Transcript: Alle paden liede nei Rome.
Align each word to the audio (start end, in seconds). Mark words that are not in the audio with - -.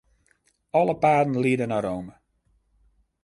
Alle 0.79 0.95
paden 1.03 1.35
liede 1.43 1.65
nei 1.67 1.81
Rome. 1.87 2.13